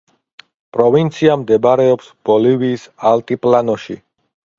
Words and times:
პროვინცია 0.77 1.35
მდებარეობს 1.41 2.07
ბოლივიის 2.29 2.87
ალტიპლანოში. 3.11 3.99